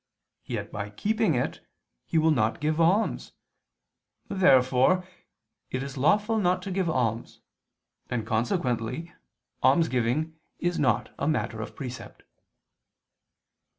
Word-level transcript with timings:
Yet 0.45 0.71
by 0.71 0.89
keeping 0.89 1.35
it 1.35 1.63
he 2.07 2.17
will 2.17 2.31
not 2.31 2.59
give 2.59 2.81
alms. 2.81 3.33
Therefore 4.27 5.07
it 5.69 5.83
is 5.83 5.95
lawful 5.95 6.39
not 6.39 6.63
to 6.63 6.71
give 6.71 6.89
alms: 6.89 7.39
and 8.09 8.25
consequently 8.25 9.13
almsgiving 9.63 10.39
is 10.57 10.79
not 10.79 11.13
a 11.19 11.27
matter 11.27 11.61
of 11.61 11.75
precept. 11.75 12.23